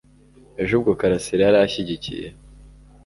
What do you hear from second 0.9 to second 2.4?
Karasira yari ashyigikiye